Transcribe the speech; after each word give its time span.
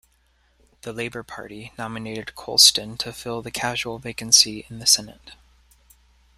The 0.81 0.93
Labor 0.93 1.21
Party 1.21 1.73
nominated 1.77 2.33
Colston 2.33 2.97
to 2.97 3.13
fill 3.13 3.43
the 3.43 3.51
casual 3.51 3.99
vacancy 3.99 4.65
in 4.67 4.79
the 4.79 4.87
Senate. 4.87 5.33